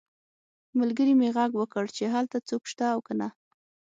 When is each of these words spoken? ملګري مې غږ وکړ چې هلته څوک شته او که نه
ملګري 0.79 1.13
مې 1.19 1.29
غږ 1.35 1.51
وکړ 1.57 1.85
چې 1.97 2.03
هلته 2.13 2.37
څوک 2.49 2.63
شته 2.71 2.85
او 2.93 2.99
که 3.07 3.13
نه 3.19 3.29